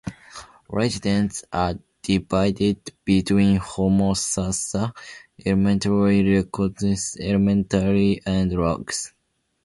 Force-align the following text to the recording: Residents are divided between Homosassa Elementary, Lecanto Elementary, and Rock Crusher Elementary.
Residents 0.69 1.45
are 1.53 1.75
divided 2.01 2.91
between 3.05 3.59
Homosassa 3.59 4.95
Elementary, 5.45 6.23
Lecanto 6.23 6.95
Elementary, 7.19 8.19
and 8.25 8.51
Rock 8.57 8.85
Crusher 8.87 9.09
Elementary. 9.11 9.13